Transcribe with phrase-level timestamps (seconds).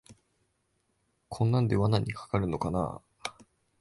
[1.29, 3.37] こんなんで罠にかかるのかなあ